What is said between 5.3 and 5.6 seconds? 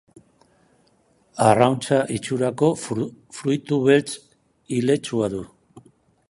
du.